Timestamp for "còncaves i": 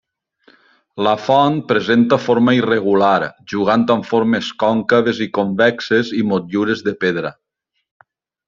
4.67-5.31